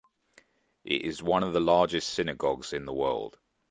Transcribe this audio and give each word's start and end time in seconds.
It 0.83 1.03
is 1.03 1.21
one 1.21 1.43
of 1.43 1.53
the 1.53 1.59
largest 1.59 2.09
synagogues 2.15 2.73
in 2.73 2.85
the 2.85 2.91
world. 2.93 3.37